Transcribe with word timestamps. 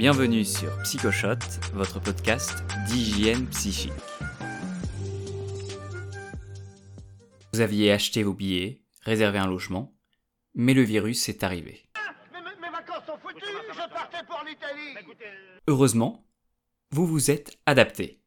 Bienvenue 0.00 0.46
sur 0.46 0.74
Psychoshot, 0.78 1.36
votre 1.74 2.00
podcast 2.00 2.64
d'hygiène 2.86 3.46
psychique. 3.48 3.92
Vous 7.52 7.60
aviez 7.60 7.92
acheté 7.92 8.22
vos 8.22 8.32
billets, 8.32 8.82
réservé 9.02 9.36
un 9.36 9.46
logement, 9.46 9.94
mais 10.54 10.72
le 10.72 10.80
virus 10.80 11.28
est 11.28 11.42
arrivé. 11.42 11.86
Heureusement, 15.66 16.26
vous 16.92 17.06
vous 17.06 17.30
êtes 17.30 17.58
adapté. 17.66 18.22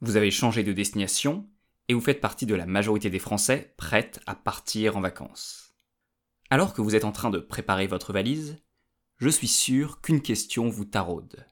Vous 0.00 0.16
avez 0.16 0.32
changé 0.32 0.64
de 0.64 0.72
destination 0.72 1.48
et 1.86 1.94
vous 1.94 2.00
faites 2.00 2.20
partie 2.20 2.44
de 2.44 2.56
la 2.56 2.66
majorité 2.66 3.08
des 3.08 3.20
Français 3.20 3.72
prêtes 3.76 4.18
à 4.26 4.34
partir 4.34 4.96
en 4.96 5.00
vacances. 5.00 5.76
Alors 6.50 6.74
que 6.74 6.82
vous 6.82 6.96
êtes 6.96 7.04
en 7.04 7.12
train 7.12 7.30
de 7.30 7.38
préparer 7.38 7.86
votre 7.86 8.12
valise, 8.12 8.63
je 9.16 9.28
suis 9.28 9.48
sûr 9.48 10.00
qu'une 10.00 10.20
question 10.20 10.68
vous 10.68 10.84
taraude. 10.84 11.46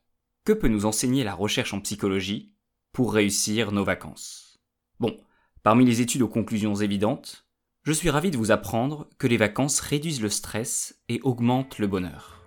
Que 0.45 0.53
peut 0.53 0.69
nous 0.69 0.87
enseigner 0.87 1.23
la 1.23 1.34
recherche 1.34 1.73
en 1.73 1.80
psychologie 1.80 2.53
pour 2.93 3.15
réussir 3.15 3.70
nos 3.70 3.84
vacances? 3.84 4.61
Bon, 4.98 5.16
parmi 5.62 5.84
les 5.84 6.01
études 6.01 6.23
aux 6.23 6.29
conclusions 6.29 6.75
évidentes, 6.75 7.47
je 7.84 7.93
suis 7.93 8.11
ravi 8.11 8.30
de 8.30 8.37
vous 8.37 8.51
apprendre 8.51 9.09
que 9.19 9.27
les 9.27 9.37
vacances 9.37 9.80
réduisent 9.80 10.20
le 10.20 10.29
stress 10.29 11.01
et 11.09 11.20
augmentent 11.23 11.79
le 11.79 11.87
bonheur. 11.87 12.45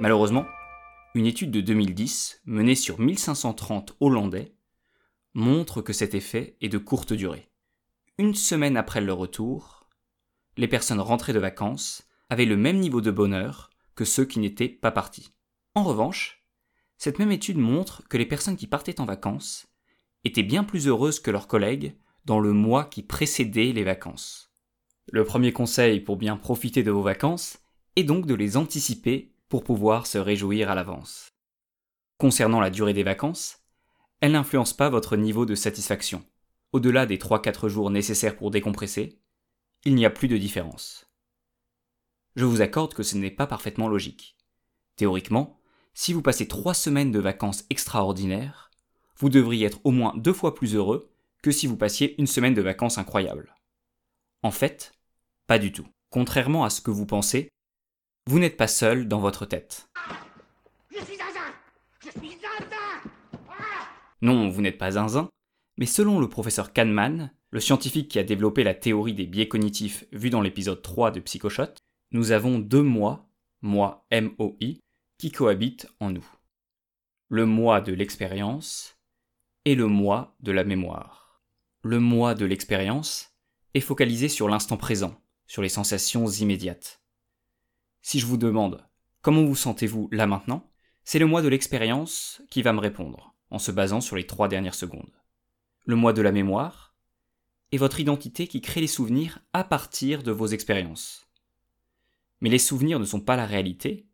Malheureusement, 0.00 0.46
une 1.14 1.26
étude 1.26 1.50
de 1.50 1.60
2010, 1.60 2.42
menée 2.46 2.76
sur 2.76 3.00
1530 3.00 3.96
Hollandais, 4.00 4.54
montre 5.34 5.82
que 5.82 5.92
cet 5.92 6.14
effet 6.14 6.56
est 6.60 6.68
de 6.68 6.78
courte 6.78 7.12
durée. 7.12 7.50
Une 8.18 8.34
semaine 8.34 8.76
après 8.76 9.00
leur 9.00 9.18
retour, 9.18 9.88
les 10.56 10.68
personnes 10.68 11.00
rentrées 11.00 11.32
de 11.32 11.38
vacances 11.38 12.06
avaient 12.30 12.46
le 12.46 12.56
même 12.56 12.78
niveau 12.78 13.00
de 13.00 13.10
bonheur 13.10 13.70
que 13.94 14.04
ceux 14.04 14.24
qui 14.24 14.38
n'étaient 14.38 14.68
pas 14.68 14.92
partis. 14.92 15.32
En 15.74 15.82
revanche, 15.82 16.46
cette 16.96 17.18
même 17.18 17.32
étude 17.32 17.58
montre 17.58 18.06
que 18.08 18.16
les 18.16 18.26
personnes 18.26 18.56
qui 18.56 18.66
partaient 18.66 19.00
en 19.00 19.04
vacances 19.04 19.66
étaient 20.24 20.42
bien 20.42 20.64
plus 20.64 20.86
heureuses 20.86 21.20
que 21.20 21.30
leurs 21.30 21.48
collègues 21.48 21.96
dans 22.24 22.40
le 22.40 22.52
mois 22.52 22.84
qui 22.84 23.02
précédait 23.02 23.72
les 23.72 23.84
vacances. 23.84 24.52
Le 25.10 25.24
premier 25.24 25.52
conseil 25.52 26.00
pour 26.00 26.16
bien 26.16 26.36
profiter 26.36 26.82
de 26.82 26.90
vos 26.90 27.02
vacances 27.02 27.58
est 27.96 28.04
donc 28.04 28.26
de 28.26 28.34
les 28.34 28.56
anticiper 28.56 29.34
pour 29.48 29.64
pouvoir 29.64 30.06
se 30.06 30.18
réjouir 30.18 30.70
à 30.70 30.74
l'avance. 30.74 31.32
Concernant 32.18 32.60
la 32.60 32.70
durée 32.70 32.92
des 32.92 33.02
vacances, 33.02 33.58
elle 34.20 34.32
n'influence 34.32 34.74
pas 34.74 34.90
votre 34.90 35.16
niveau 35.16 35.46
de 35.46 35.54
satisfaction. 35.54 36.22
Au-delà 36.72 37.06
des 37.06 37.16
3-4 37.16 37.68
jours 37.68 37.90
nécessaires 37.90 38.36
pour 38.36 38.50
décompresser, 38.50 39.18
il 39.84 39.94
n'y 39.94 40.06
a 40.06 40.10
plus 40.10 40.28
de 40.28 40.36
différence. 40.36 41.09
Je 42.36 42.44
vous 42.44 42.60
accorde 42.60 42.94
que 42.94 43.02
ce 43.02 43.16
n'est 43.16 43.30
pas 43.30 43.46
parfaitement 43.46 43.88
logique. 43.88 44.36
Théoriquement, 44.96 45.58
si 45.94 46.12
vous 46.12 46.22
passez 46.22 46.46
3 46.46 46.74
semaines 46.74 47.10
de 47.10 47.18
vacances 47.18 47.64
extraordinaires, 47.70 48.70
vous 49.16 49.28
devriez 49.28 49.66
être 49.66 49.80
au 49.84 49.90
moins 49.90 50.14
deux 50.16 50.32
fois 50.32 50.54
plus 50.54 50.74
heureux 50.74 51.10
que 51.42 51.50
si 51.50 51.66
vous 51.66 51.76
passiez 51.76 52.20
une 52.20 52.26
semaine 52.26 52.54
de 52.54 52.62
vacances 52.62 52.98
incroyables. 52.98 53.54
En 54.42 54.50
fait, 54.50 54.92
pas 55.46 55.58
du 55.58 55.72
tout. 55.72 55.86
Contrairement 56.10 56.64
à 56.64 56.70
ce 56.70 56.80
que 56.80 56.90
vous 56.90 57.06
pensez, 57.06 57.50
vous 58.26 58.38
n'êtes 58.38 58.56
pas 58.56 58.68
seul 58.68 59.08
dans 59.08 59.20
votre 59.20 59.46
tête. 59.46 59.88
Je 60.90 61.04
suis 61.04 61.16
Je 62.04 62.10
suis 62.10 62.36
non, 64.22 64.50
vous 64.50 64.60
n'êtes 64.60 64.76
pas 64.76 64.92
zinzin, 64.92 65.30
mais 65.78 65.86
selon 65.86 66.20
le 66.20 66.28
professeur 66.28 66.74
Kahneman, 66.74 67.32
le 67.50 67.60
scientifique 67.60 68.08
qui 68.10 68.18
a 68.18 68.22
développé 68.22 68.64
la 68.64 68.74
théorie 68.74 69.14
des 69.14 69.26
biais 69.26 69.48
cognitifs 69.48 70.04
vue 70.12 70.28
dans 70.28 70.42
l'épisode 70.42 70.82
3 70.82 71.10
de 71.10 71.20
Psychoshot, 71.20 71.72
nous 72.12 72.32
avons 72.32 72.58
deux 72.58 72.82
moi, 72.82 73.28
moi 73.62 74.06
MOI, 74.10 74.80
qui 75.18 75.30
cohabitent 75.30 75.88
en 76.00 76.10
nous. 76.10 76.26
Le 77.28 77.46
moi 77.46 77.80
de 77.80 77.92
l'expérience 77.92 78.98
et 79.64 79.74
le 79.74 79.86
moi 79.86 80.34
de 80.40 80.50
la 80.50 80.64
mémoire. 80.64 81.40
Le 81.82 82.00
moi 82.00 82.34
de 82.34 82.44
l'expérience 82.44 83.32
est 83.74 83.80
focalisé 83.80 84.28
sur 84.28 84.48
l'instant 84.48 84.76
présent, 84.76 85.14
sur 85.46 85.62
les 85.62 85.68
sensations 85.68 86.26
immédiates. 86.26 87.00
Si 88.02 88.18
je 88.18 88.26
vous 88.26 88.36
demande 88.36 88.84
comment 89.22 89.44
vous 89.44 89.54
sentez-vous 89.54 90.08
là 90.10 90.26
maintenant, 90.26 90.68
c'est 91.04 91.18
le 91.18 91.26
moi 91.26 91.42
de 91.42 91.48
l'expérience 91.48 92.42
qui 92.50 92.62
va 92.62 92.72
me 92.72 92.80
répondre 92.80 93.34
en 93.50 93.58
se 93.58 93.70
basant 93.70 94.00
sur 94.00 94.16
les 94.16 94.26
trois 94.26 94.48
dernières 94.48 94.74
secondes. 94.74 95.12
Le 95.86 95.96
moi 95.96 96.12
de 96.12 96.22
la 96.22 96.32
mémoire 96.32 96.94
est 97.72 97.78
votre 97.78 98.00
identité 98.00 98.48
qui 98.48 98.60
crée 98.60 98.80
les 98.80 98.86
souvenirs 98.86 99.38
à 99.52 99.64
partir 99.64 100.22
de 100.22 100.32
vos 100.32 100.46
expériences. 100.48 101.29
Mais 102.40 102.48
les 102.48 102.58
souvenirs 102.58 102.98
ne 102.98 103.04
sont 103.04 103.20
pas 103.20 103.36
la 103.36 103.46
réalité, 103.46 104.06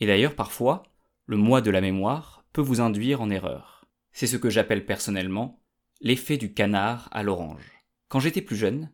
et 0.00 0.06
d'ailleurs 0.06 0.34
parfois, 0.34 0.82
le 1.26 1.36
moi 1.36 1.60
de 1.60 1.70
la 1.70 1.80
mémoire 1.80 2.44
peut 2.52 2.60
vous 2.60 2.80
induire 2.80 3.22
en 3.22 3.30
erreur. 3.30 3.84
C'est 4.12 4.26
ce 4.26 4.36
que 4.36 4.50
j'appelle 4.50 4.84
personnellement 4.84 5.62
l'effet 6.00 6.36
du 6.36 6.52
canard 6.52 7.08
à 7.12 7.22
l'orange. 7.22 7.72
Quand 8.08 8.20
j'étais 8.20 8.42
plus 8.42 8.56
jeune, 8.56 8.90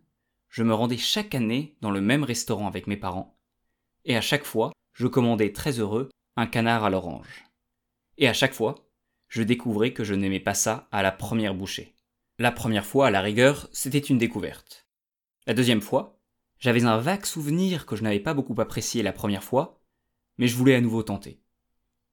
je 0.49 0.63
me 0.63 0.75
rendais 0.75 0.97
chaque 0.97 1.35
année 1.35 1.77
dans 1.81 1.91
le 1.91 2.01
même 2.01 2.25
restaurant 2.25 2.67
avec 2.67 2.87
mes 2.87 2.97
parents, 2.97 3.39
et 4.05 4.17
à 4.17 4.21
chaque 4.21 4.45
fois, 4.45 4.73
je 4.93 5.07
commandais 5.07 5.53
très 5.53 5.79
heureux 5.81 6.09
un 6.37 6.47
canard 6.47 6.85
à 6.85 6.91
l'orange. 6.91 7.45
Et 8.17 8.29
à 8.29 8.33
chaque 8.33 8.55
fois, 8.55 8.89
je 9.29 9.43
découvrais 9.43 9.93
que 9.93 10.05
je 10.05 10.15
n'aimais 10.15 10.41
pas 10.41 10.55
ça 10.55 10.89
à 10.91 11.03
la 11.03 11.13
première 11.13 11.55
bouchée. 11.55 11.95
La 12.39 12.53
première 12.53 12.87
fois, 12.87 13.09
à 13.09 13.11
la 13.11 13.21
rigueur, 13.21 13.69
c'était 13.73 13.99
une 13.99 14.19
découverte. 14.19 14.87
La 15.47 15.55
deuxième 15.55 15.81
fois, 15.81 16.18
j'avais 16.59 16.85
un 16.85 16.99
vague 16.99 17.25
souvenir 17.25 17.87
que 17.87 17.97
je 17.97 18.03
n'avais 18.03 18.21
pas 18.21 18.35
beaucoup 18.35 18.61
apprécié 18.61 19.03
la 19.03 19.13
première 19.13 19.45
fois, 19.45 19.81
mais 20.39 20.49
je 20.49 20.57
voulais 20.57 20.75
à 20.75 20.81
nouveau 20.81 21.03
tenter. 21.03 21.41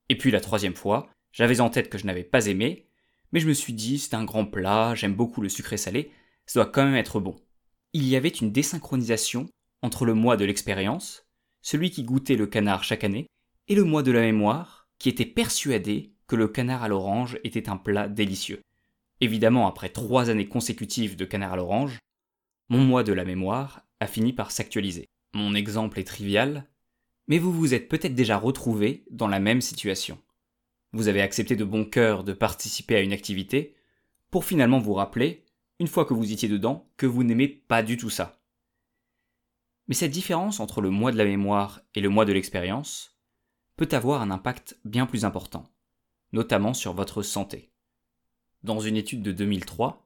Et 0.09 0.17
puis 0.17 0.31
la 0.31 0.41
troisième 0.41 0.75
fois, 0.75 1.09
j'avais 1.31 1.61
en 1.61 1.69
tête 1.69 1.89
que 1.89 1.97
je 1.97 2.05
n'avais 2.05 2.23
pas 2.23 2.47
aimé, 2.47 2.87
mais 3.31 3.39
je 3.39 3.47
me 3.47 3.53
suis 3.53 3.73
dit 3.73 3.97
c'est 3.97 4.13
un 4.13 4.23
grand 4.23 4.45
plat, 4.45 4.93
j'aime 4.95 5.15
beaucoup 5.15 5.41
le 5.41 5.49
sucré 5.49 5.77
salé, 5.77 6.11
ça 6.45 6.61
doit 6.61 6.71
quand 6.71 6.85
même 6.85 6.95
être 6.95 7.19
bon. 7.19 7.35
Il 7.93 8.07
y 8.07 8.15
avait 8.15 8.29
une 8.29 8.51
désynchronisation 8.51 9.47
entre 9.81 10.05
le 10.05 10.13
moi 10.13 10.37
de 10.37 10.45
l'expérience, 10.45 11.25
celui 11.61 11.89
qui 11.89 12.03
goûtait 12.03 12.35
le 12.35 12.47
canard 12.47 12.83
chaque 12.83 13.03
année, 13.03 13.27
et 13.67 13.75
le 13.75 13.83
moi 13.83 14.03
de 14.03 14.11
la 14.11 14.21
mémoire, 14.21 14.87
qui 14.99 15.09
était 15.09 15.25
persuadé 15.25 16.13
que 16.27 16.35
le 16.35 16.47
canard 16.47 16.83
à 16.83 16.87
l'orange 16.87 17.39
était 17.43 17.69
un 17.69 17.77
plat 17.77 18.07
délicieux. 18.07 18.61
Évidemment, 19.21 19.67
après 19.67 19.89
trois 19.89 20.29
années 20.29 20.47
consécutives 20.47 21.15
de 21.15 21.25
canard 21.25 21.53
à 21.53 21.55
l'orange, 21.55 21.99
mon 22.69 22.79
moi 22.79 23.03
de 23.03 23.13
la 23.13 23.25
mémoire 23.25 23.81
a 24.05 24.07
fini 24.07 24.31
par 24.31 24.51
s'actualiser. 24.51 25.05
Mon 25.33 25.53
exemple 25.53 25.99
est 25.99 26.05
trivial, 26.05 26.65
mais 27.27 27.37
vous 27.37 27.51
vous 27.51 27.73
êtes 27.73 27.89
peut-être 27.89 28.15
déjà 28.15 28.37
retrouvé 28.37 29.03
dans 29.11 29.27
la 29.27 29.39
même 29.39 29.59
situation. 29.59 30.17
Vous 30.93 31.09
avez 31.09 31.21
accepté 31.21 31.57
de 31.57 31.65
bon 31.65 31.83
cœur 31.83 32.23
de 32.23 32.31
participer 32.31 32.95
à 32.95 33.01
une 33.01 33.11
activité, 33.11 33.75
pour 34.31 34.45
finalement 34.45 34.79
vous 34.79 34.93
rappeler, 34.93 35.43
une 35.79 35.87
fois 35.87 36.05
que 36.05 36.13
vous 36.13 36.31
étiez 36.31 36.47
dedans, 36.47 36.89
que 36.95 37.05
vous 37.05 37.25
n'aimez 37.25 37.49
pas 37.49 37.83
du 37.83 37.97
tout 37.97 38.09
ça. 38.09 38.41
Mais 39.87 39.95
cette 39.95 40.11
différence 40.11 40.61
entre 40.61 40.79
le 40.79 40.89
moi 40.89 41.11
de 41.11 41.17
la 41.17 41.25
mémoire 41.25 41.81
et 41.95 42.01
le 42.01 42.09
moi 42.09 42.23
de 42.23 42.31
l'expérience 42.31 43.19
peut 43.75 43.89
avoir 43.91 44.21
un 44.21 44.31
impact 44.31 44.79
bien 44.85 45.05
plus 45.05 45.25
important 45.25 45.69
notamment 46.35 46.73
sur 46.73 46.93
votre 46.93 47.23
santé. 47.23 47.71
Dans 48.61 48.79
une 48.79 48.97
étude 48.97 49.23
de 49.23 49.31
2003, 49.31 50.04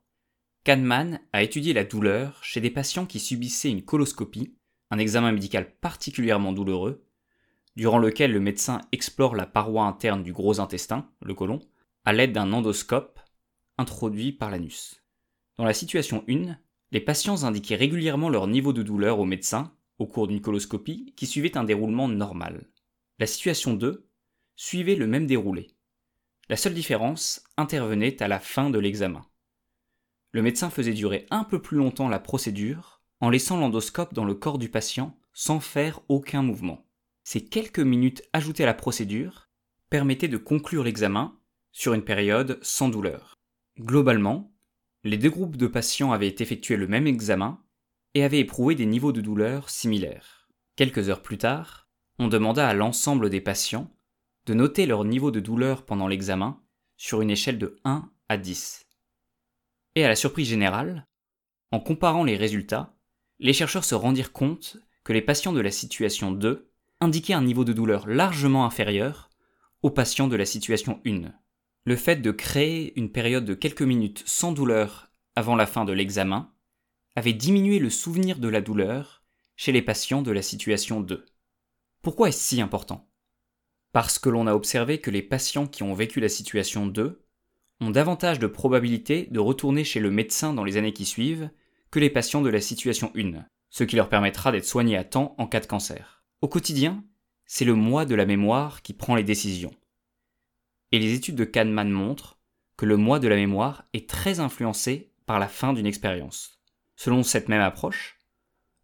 Kahneman 0.63 1.19
a 1.31 1.41
étudié 1.41 1.73
la 1.73 1.85
douleur 1.85 2.43
chez 2.43 2.59
des 2.59 2.69
patients 2.69 3.05
qui 3.05 3.19
subissaient 3.19 3.71
une 3.71 3.83
coloscopie, 3.83 4.55
un 4.91 4.97
examen 4.97 5.31
médical 5.31 5.73
particulièrement 5.79 6.51
douloureux, 6.51 7.05
durant 7.75 7.97
lequel 7.97 8.33
le 8.33 8.41
médecin 8.41 8.81
explore 8.91 9.35
la 9.35 9.45
paroi 9.45 9.85
interne 9.85 10.21
du 10.21 10.33
gros 10.33 10.59
intestin, 10.59 11.09
le 11.21 11.33
côlon, 11.33 11.59
à 12.03 12.11
l'aide 12.11 12.33
d'un 12.33 12.51
endoscope 12.51 13.19
introduit 13.77 14.33
par 14.33 14.51
l'anus. 14.51 15.01
Dans 15.57 15.63
la 15.63 15.73
situation 15.73 16.25
1, 16.27 16.57
les 16.91 16.99
patients 16.99 17.45
indiquaient 17.45 17.75
régulièrement 17.75 18.29
leur 18.29 18.47
niveau 18.47 18.73
de 18.73 18.83
douleur 18.83 19.19
au 19.19 19.25
médecin 19.25 19.73
au 19.97 20.07
cours 20.07 20.27
d'une 20.27 20.41
coloscopie 20.41 21.13
qui 21.15 21.27
suivait 21.27 21.57
un 21.57 21.63
déroulement 21.63 22.07
normal. 22.07 22.69
La 23.19 23.27
situation 23.27 23.73
2 23.73 24.09
suivait 24.55 24.95
le 24.95 25.07
même 25.07 25.27
déroulé. 25.27 25.67
La 26.49 26.57
seule 26.57 26.73
différence 26.73 27.43
intervenait 27.57 28.21
à 28.21 28.27
la 28.27 28.39
fin 28.39 28.69
de 28.69 28.79
l'examen. 28.79 29.28
Le 30.31 30.41
médecin 30.41 30.69
faisait 30.69 30.93
durer 30.93 31.25
un 31.31 31.43
peu 31.43 31.61
plus 31.61 31.77
longtemps 31.77 32.09
la 32.09 32.19
procédure 32.19 33.01
en 33.19 33.29
laissant 33.29 33.57
l'endoscope 33.57 34.13
dans 34.13 34.25
le 34.25 34.35
corps 34.35 34.59
du 34.59 34.69
patient 34.69 35.17
sans 35.33 35.59
faire 35.59 36.01
aucun 36.07 36.41
mouvement. 36.41 36.85
Ces 37.23 37.45
quelques 37.45 37.79
minutes 37.79 38.23
ajoutées 38.33 38.63
à 38.63 38.67
la 38.67 38.73
procédure 38.73 39.49
permettaient 39.89 40.27
de 40.27 40.37
conclure 40.37 40.83
l'examen 40.83 41.37
sur 41.71 41.93
une 41.93 42.03
période 42.03 42.59
sans 42.61 42.89
douleur. 42.89 43.35
Globalement, 43.79 44.53
les 45.03 45.17
deux 45.17 45.29
groupes 45.29 45.57
de 45.57 45.67
patients 45.67 46.11
avaient 46.11 46.35
effectué 46.39 46.75
le 46.75 46.87
même 46.87 47.07
examen 47.07 47.61
et 48.13 48.23
avaient 48.23 48.39
éprouvé 48.39 48.75
des 48.75 48.85
niveaux 48.85 49.11
de 49.11 49.21
douleur 49.21 49.69
similaires. 49.69 50.49
Quelques 50.75 51.09
heures 51.09 51.21
plus 51.21 51.37
tard, 51.37 51.87
on 52.17 52.27
demanda 52.27 52.67
à 52.67 52.73
l'ensemble 52.73 53.29
des 53.29 53.41
patients 53.41 53.89
de 54.45 54.53
noter 54.53 54.85
leur 54.85 55.05
niveau 55.05 55.31
de 55.31 55.39
douleur 55.39 55.85
pendant 55.85 56.07
l'examen 56.07 56.61
sur 56.97 57.21
une 57.21 57.29
échelle 57.29 57.59
de 57.59 57.79
1 57.85 58.09
à 58.27 58.37
10. 58.37 58.88
Et 59.95 60.03
à 60.03 60.07
la 60.07 60.15
surprise 60.15 60.47
générale, 60.47 61.07
en 61.71 61.79
comparant 61.79 62.23
les 62.23 62.37
résultats, 62.37 62.95
les 63.39 63.53
chercheurs 63.53 63.85
se 63.85 63.95
rendirent 63.95 64.33
compte 64.33 64.77
que 65.03 65.13
les 65.13 65.21
patients 65.21 65.53
de 65.53 65.61
la 65.61 65.71
situation 65.71 66.31
2 66.31 66.71
indiquaient 67.01 67.33
un 67.33 67.43
niveau 67.43 67.63
de 67.63 67.73
douleur 67.73 68.07
largement 68.07 68.65
inférieur 68.65 69.29
aux 69.81 69.91
patients 69.91 70.27
de 70.27 70.35
la 70.35 70.45
situation 70.45 71.01
1. 71.05 71.31
Le 71.85 71.95
fait 71.95 72.17
de 72.17 72.31
créer 72.31 72.97
une 72.99 73.11
période 73.11 73.45
de 73.45 73.53
quelques 73.53 73.81
minutes 73.81 74.23
sans 74.25 74.51
douleur 74.51 75.11
avant 75.35 75.55
la 75.55 75.65
fin 75.65 75.85
de 75.85 75.93
l'examen 75.93 76.53
avait 77.15 77.33
diminué 77.33 77.79
le 77.79 77.89
souvenir 77.89 78.39
de 78.39 78.49
la 78.49 78.61
douleur 78.61 79.23
chez 79.55 79.71
les 79.71 79.81
patients 79.81 80.21
de 80.21 80.31
la 80.31 80.41
situation 80.41 81.01
2. 81.01 81.25
Pourquoi 82.01 82.29
est-ce 82.29 82.39
si 82.39 82.61
important? 82.61 83.09
Parce 83.91 84.19
que 84.19 84.29
l'on 84.29 84.47
a 84.47 84.53
observé 84.53 85.01
que 85.01 85.11
les 85.11 85.21
patients 85.21 85.67
qui 85.67 85.83
ont 85.83 85.93
vécu 85.93 86.19
la 86.19 86.29
situation 86.29 86.87
2 86.87 87.25
ont 87.81 87.91
davantage 87.91 88.39
de 88.39 88.47
probabilité 88.47 89.27
de 89.31 89.39
retourner 89.39 89.83
chez 89.83 89.99
le 89.99 90.11
médecin 90.11 90.53
dans 90.53 90.63
les 90.63 90.77
années 90.77 90.93
qui 90.93 91.05
suivent 91.05 91.49
que 91.91 91.99
les 91.99 92.09
patients 92.09 92.41
de 92.41 92.49
la 92.49 92.61
situation 92.61 93.11
1, 93.15 93.45
ce 93.69 93.83
qui 93.83 93.95
leur 93.95 94.09
permettra 94.09 94.51
d'être 94.51 94.65
soignés 94.65 94.97
à 94.97 95.03
temps 95.03 95.35
en 95.37 95.47
cas 95.47 95.59
de 95.59 95.65
cancer. 95.65 96.23
Au 96.41 96.47
quotidien, 96.47 97.03
c'est 97.45 97.65
le 97.65 97.75
moi 97.75 98.05
de 98.05 98.15
la 98.15 98.25
mémoire 98.25 98.81
qui 98.81 98.93
prend 98.93 99.15
les 99.15 99.23
décisions. 99.23 99.73
Et 100.91 100.99
les 100.99 101.13
études 101.13 101.35
de 101.35 101.45
Kahneman 101.45 101.89
montrent 101.89 102.39
que 102.77 102.85
le 102.85 102.97
moi 102.97 103.19
de 103.19 103.27
la 103.27 103.35
mémoire 103.35 103.85
est 103.93 104.09
très 104.09 104.39
influencé 104.39 105.11
par 105.25 105.39
la 105.39 105.47
fin 105.47 105.73
d'une 105.73 105.85
expérience. 105.85 106.61
Selon 106.95 107.23
cette 107.23 107.49
même 107.49 107.61
approche, 107.61 108.17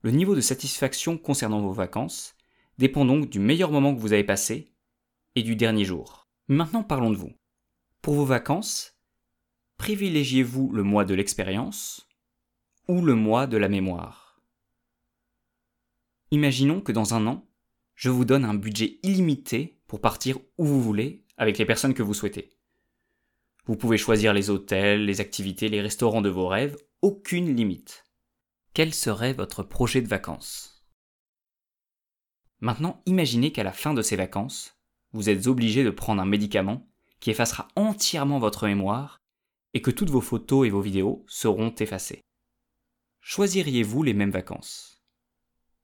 le 0.01 0.11
niveau 0.11 0.35
de 0.35 0.41
satisfaction 0.41 1.17
concernant 1.17 1.61
vos 1.61 1.71
vacances 1.71 2.35
dépend 2.77 3.05
donc 3.05 3.29
du 3.29 3.39
meilleur 3.39 3.71
moment 3.71 3.95
que 3.95 3.99
vous 3.99 4.13
avez 4.13 4.23
passé 4.23 4.73
et 5.35 5.43
du 5.43 5.55
dernier 5.55 5.85
jour. 5.85 6.27
Maintenant 6.47 6.83
parlons 6.83 7.09
de 7.09 7.17
vous. 7.17 7.33
Pour 8.05 8.13
vos 8.13 8.25
vacances, 8.25 8.99
privilégiez-vous 9.77 10.71
le 10.71 10.83
moi 10.83 11.05
de 11.05 11.15
l'expérience 11.15 12.07
ou 12.87 13.01
le 13.01 13.15
moi 13.15 13.47
de 13.47 13.57
la 13.57 13.67
mémoire? 13.67 14.43
Imaginons 16.29 16.81
que 16.81 16.91
dans 16.91 17.15
un 17.15 17.25
an, 17.25 17.49
je 17.95 18.11
vous 18.11 18.23
donne 18.23 18.45
un 18.45 18.53
budget 18.53 18.99
illimité 19.01 19.81
pour 19.87 20.01
partir 20.01 20.37
où 20.59 20.65
vous 20.65 20.83
voulez 20.83 21.25
avec 21.37 21.57
les 21.57 21.65
personnes 21.65 21.95
que 21.95 22.03
vous 22.03 22.13
souhaitez. 22.13 22.51
Vous 23.65 23.75
pouvez 23.75 23.97
choisir 23.97 24.35
les 24.35 24.51
hôtels, 24.51 25.03
les 25.03 25.19
activités, 25.19 25.67
les 25.67 25.81
restaurants 25.81 26.21
de 26.21 26.29
vos 26.29 26.47
rêves, 26.47 26.77
aucune 27.01 27.55
limite. 27.55 28.05
Quel 28.75 28.93
serait 28.93 29.33
votre 29.33 29.63
projet 29.63 30.03
de 30.03 30.07
vacances? 30.07 30.85
Maintenant, 32.59 33.01
imaginez 33.07 33.51
qu'à 33.51 33.63
la 33.63 33.73
fin 33.73 33.95
de 33.95 34.03
ces 34.03 34.15
vacances, 34.15 34.79
vous 35.11 35.27
êtes 35.27 35.47
obligé 35.47 35.83
de 35.83 35.89
prendre 35.89 36.21
un 36.21 36.27
médicament 36.27 36.87
qui 37.19 37.31
effacera 37.31 37.67
entièrement 37.75 38.39
votre 38.39 38.67
mémoire 38.67 39.19
et 39.73 39.81
que 39.81 39.91
toutes 39.91 40.09
vos 40.09 40.21
photos 40.21 40.67
et 40.67 40.69
vos 40.69 40.81
vidéos 40.81 41.25
seront 41.27 41.73
effacées. 41.75 42.21
Choisiriez-vous 43.21 44.03
les 44.03 44.13
mêmes 44.13 44.31
vacances? 44.31 45.01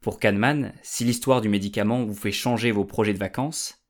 Pour 0.01 0.19
Kahneman, 0.19 0.73
si 0.81 1.03
l'histoire 1.03 1.41
du 1.41 1.49
médicament 1.49 2.05
vous 2.05 2.15
fait 2.15 2.31
changer 2.31 2.71
vos 2.71 2.85
projets 2.85 3.13
de 3.13 3.19
vacances, 3.19 3.83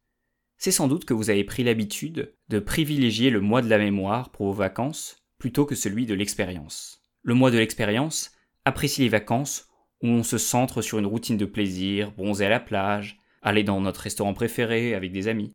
c'est 0.57 0.71
sans 0.71 0.87
doute 0.87 1.05
que 1.05 1.13
vous 1.13 1.29
avez 1.29 1.43
pris 1.43 1.63
l'habitude 1.63 2.35
de 2.49 2.59
privilégier 2.59 3.29
le 3.29 3.41
mois 3.41 3.61
de 3.61 3.69
la 3.69 3.77
mémoire 3.77 4.29
pour 4.29 4.47
vos 4.47 4.53
vacances 4.53 5.17
plutôt 5.37 5.65
que 5.65 5.75
celui 5.75 6.05
de 6.05 6.13
l'expérience. 6.13 7.03
Le 7.23 7.33
mois 7.33 7.51
de 7.51 7.57
l'expérience 7.57 8.31
apprécie 8.65 9.01
les 9.01 9.09
vacances 9.09 9.67
où 10.03 10.07
on 10.07 10.23
se 10.23 10.37
centre 10.37 10.81
sur 10.81 10.99
une 10.99 11.05
routine 11.05 11.37
de 11.37 11.45
plaisir, 11.45 12.11
bronzer 12.11 12.45
à 12.45 12.49
la 12.49 12.59
plage, 12.59 13.19
aller 13.41 13.63
dans 13.63 13.81
notre 13.81 14.01
restaurant 14.01 14.33
préféré 14.33 14.93
avec 14.93 15.11
des 15.11 15.27
amis. 15.27 15.51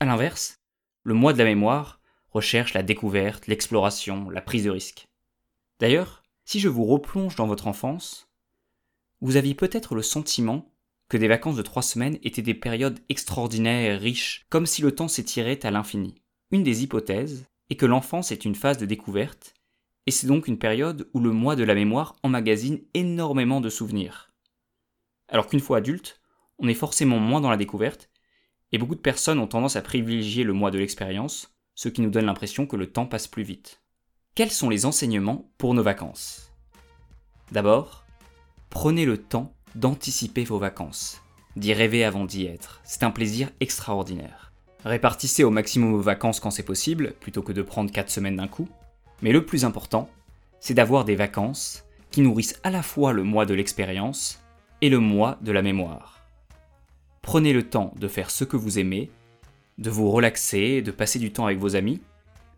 A 0.00 0.06
l'inverse, 0.06 0.56
le 1.02 1.14
mois 1.14 1.32
de 1.32 1.38
la 1.38 1.44
mémoire 1.44 2.00
recherche 2.30 2.74
la 2.74 2.82
découverte, 2.82 3.46
l'exploration, 3.46 4.30
la 4.30 4.40
prise 4.40 4.64
de 4.64 4.70
risque. 4.70 5.08
D'ailleurs, 5.80 6.22
si 6.44 6.60
je 6.60 6.68
vous 6.68 6.84
replonge 6.84 7.36
dans 7.36 7.46
votre 7.46 7.66
enfance, 7.66 8.28
vous 9.20 9.36
aviez 9.36 9.54
peut-être 9.54 9.94
le 9.94 10.02
sentiment 10.02 10.72
que 11.08 11.16
des 11.16 11.28
vacances 11.28 11.56
de 11.56 11.62
trois 11.62 11.82
semaines 11.82 12.18
étaient 12.22 12.42
des 12.42 12.54
périodes 12.54 13.00
extraordinaires 13.08 14.00
riches, 14.00 14.46
comme 14.48 14.66
si 14.66 14.82
le 14.82 14.94
temps 14.94 15.08
s'étirait 15.08 15.64
à 15.64 15.70
l'infini. 15.70 16.22
Une 16.50 16.62
des 16.62 16.82
hypothèses 16.82 17.46
est 17.68 17.76
que 17.76 17.86
l'enfance 17.86 18.30
est 18.30 18.44
une 18.44 18.54
phase 18.54 18.78
de 18.78 18.86
découverte, 18.86 19.54
et 20.06 20.10
c'est 20.10 20.26
donc 20.26 20.48
une 20.48 20.58
période 20.58 21.08
où 21.14 21.20
le 21.20 21.30
moi 21.30 21.56
de 21.56 21.64
la 21.64 21.74
mémoire 21.74 22.16
emmagasine 22.22 22.80
énormément 22.94 23.60
de 23.60 23.70
souvenirs. 23.70 24.32
Alors 25.28 25.46
qu'une 25.46 25.60
fois 25.60 25.78
adulte, 25.78 26.20
on 26.58 26.68
est 26.68 26.74
forcément 26.74 27.18
moins 27.18 27.40
dans 27.40 27.50
la 27.50 27.56
découverte, 27.56 28.09
et 28.72 28.78
beaucoup 28.78 28.94
de 28.94 29.00
personnes 29.00 29.38
ont 29.38 29.46
tendance 29.46 29.76
à 29.76 29.82
privilégier 29.82 30.44
le 30.44 30.52
moi 30.52 30.70
de 30.70 30.78
l'expérience, 30.78 31.54
ce 31.74 31.88
qui 31.88 32.02
nous 32.02 32.10
donne 32.10 32.26
l'impression 32.26 32.66
que 32.66 32.76
le 32.76 32.90
temps 32.90 33.06
passe 33.06 33.26
plus 33.26 33.42
vite. 33.42 33.80
Quels 34.34 34.50
sont 34.50 34.70
les 34.70 34.86
enseignements 34.86 35.50
pour 35.58 35.74
nos 35.74 35.82
vacances? 35.82 36.52
D'abord, 37.52 38.04
prenez 38.68 39.04
le 39.04 39.18
temps 39.18 39.52
d'anticiper 39.74 40.44
vos 40.44 40.58
vacances, 40.58 41.20
d'y 41.56 41.72
rêver 41.72 42.04
avant 42.04 42.24
d'y 42.24 42.46
être. 42.46 42.80
C'est 42.84 43.02
un 43.02 43.10
plaisir 43.10 43.50
extraordinaire. 43.60 44.52
Répartissez 44.84 45.44
au 45.44 45.50
maximum 45.50 45.92
vos 45.92 46.00
vacances 46.00 46.40
quand 46.40 46.50
c'est 46.50 46.62
possible, 46.62 47.14
plutôt 47.20 47.42
que 47.42 47.52
de 47.52 47.62
prendre 47.62 47.90
4 47.90 48.08
semaines 48.08 48.36
d'un 48.36 48.48
coup. 48.48 48.68
Mais 49.20 49.32
le 49.32 49.44
plus 49.44 49.64
important, 49.64 50.08
c'est 50.60 50.74
d'avoir 50.74 51.04
des 51.04 51.16
vacances 51.16 51.84
qui 52.10 52.20
nourrissent 52.20 52.58
à 52.62 52.70
la 52.70 52.82
fois 52.82 53.12
le 53.12 53.22
moi 53.22 53.46
de 53.46 53.54
l'expérience 53.54 54.42
et 54.80 54.88
le 54.88 54.98
moi 54.98 55.38
de 55.42 55.52
la 55.52 55.62
mémoire. 55.62 56.19
Prenez 57.30 57.52
le 57.52 57.62
temps 57.62 57.94
de 57.96 58.08
faire 58.08 58.28
ce 58.28 58.42
que 58.42 58.56
vous 58.56 58.80
aimez, 58.80 59.08
de 59.78 59.88
vous 59.88 60.10
relaxer, 60.10 60.82
de 60.82 60.90
passer 60.90 61.20
du 61.20 61.30
temps 61.30 61.46
avec 61.46 61.60
vos 61.60 61.76
amis, 61.76 62.00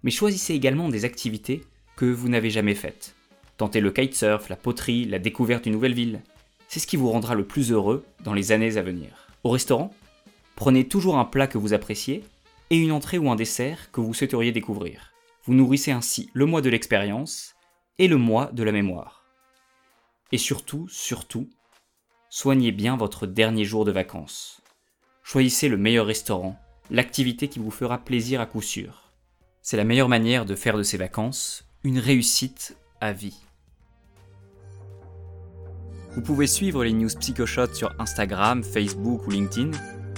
mais 0.02 0.10
choisissez 0.10 0.54
également 0.54 0.88
des 0.88 1.04
activités 1.04 1.60
que 1.94 2.06
vous 2.06 2.30
n'avez 2.30 2.48
jamais 2.48 2.74
faites. 2.74 3.14
Tentez 3.58 3.82
le 3.82 3.90
kitesurf, 3.90 4.48
la 4.48 4.56
poterie, 4.56 5.04
la 5.04 5.18
découverte 5.18 5.64
d'une 5.64 5.74
nouvelle 5.74 5.92
ville 5.92 6.22
c'est 6.68 6.80
ce 6.80 6.86
qui 6.86 6.96
vous 6.96 7.10
rendra 7.10 7.34
le 7.34 7.46
plus 7.46 7.70
heureux 7.70 8.06
dans 8.24 8.32
les 8.32 8.50
années 8.50 8.78
à 8.78 8.82
venir. 8.82 9.28
Au 9.44 9.50
restaurant, 9.50 9.92
prenez 10.56 10.88
toujours 10.88 11.18
un 11.18 11.26
plat 11.26 11.46
que 11.46 11.58
vous 11.58 11.74
appréciez 11.74 12.24
et 12.70 12.78
une 12.78 12.92
entrée 12.92 13.18
ou 13.18 13.30
un 13.30 13.36
dessert 13.36 13.90
que 13.92 14.00
vous 14.00 14.14
souhaiteriez 14.14 14.52
découvrir. 14.52 15.12
Vous 15.44 15.52
nourrissez 15.52 15.90
ainsi 15.90 16.30
le 16.32 16.46
mois 16.46 16.62
de 16.62 16.70
l'expérience 16.70 17.56
et 17.98 18.08
le 18.08 18.16
mois 18.16 18.46
de 18.54 18.62
la 18.62 18.72
mémoire. 18.72 19.26
Et 20.32 20.38
surtout, 20.38 20.88
surtout, 20.88 21.50
soignez 22.30 22.72
bien 22.72 22.96
votre 22.96 23.26
dernier 23.26 23.66
jour 23.66 23.84
de 23.84 23.92
vacances. 23.92 24.61
Choisissez 25.22 25.68
le 25.68 25.76
meilleur 25.76 26.06
restaurant, 26.06 26.58
l'activité 26.90 27.48
qui 27.48 27.58
vous 27.58 27.70
fera 27.70 27.98
plaisir 27.98 28.40
à 28.40 28.46
coup 28.46 28.62
sûr. 28.62 29.12
C'est 29.62 29.76
la 29.76 29.84
meilleure 29.84 30.08
manière 30.08 30.44
de 30.44 30.54
faire 30.54 30.76
de 30.76 30.82
ces 30.82 30.96
vacances 30.96 31.64
une 31.84 31.98
réussite 31.98 32.76
à 33.00 33.12
vie. 33.12 33.38
Vous 36.14 36.20
pouvez 36.20 36.46
suivre 36.46 36.84
les 36.84 36.92
news 36.92 37.08
PsychoShot 37.08 37.72
sur 37.72 37.94
Instagram, 37.98 38.62
Facebook 38.62 39.26
ou 39.26 39.30
LinkedIn. 39.30 39.70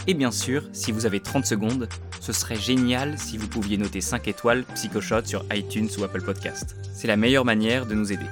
Et 0.07 0.15
bien 0.15 0.31
sûr, 0.31 0.69
si 0.73 0.93
vous 0.93 1.07
avez 1.07 1.21
30 1.21 1.47
secondes, 1.47 1.89
ce 2.21 2.33
serait 2.33 2.57
génial 2.57 3.19
si 3.19 3.39
vous 3.39 3.49
pouviez 3.49 3.79
noter 3.79 4.01
5 4.01 4.27
étoiles 4.29 4.65
PsychoShot 4.75 5.25
sur 5.25 5.45
iTunes 5.53 5.89
ou 5.99 6.05
Apple 6.05 6.23
Podcast. 6.23 6.77
C'est 6.93 7.07
la 7.07 7.17
meilleure 7.17 7.45
manière 7.45 7.87
de 7.87 7.95
nous 7.95 8.13
aider. 8.13 8.27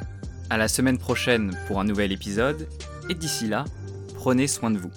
À 0.51 0.57
la 0.57 0.69
semaine 0.69 0.99
prochaine 0.99 1.57
pour 1.69 1.79
un 1.79 1.85
nouvel 1.85 2.13
épisode, 2.13 2.69
et 3.09 3.15
d'ici 3.15 3.47
là, 3.47 3.65
prenez 4.15 4.47
soin 4.47 4.71
de 4.71 4.79
vous. 4.79 4.91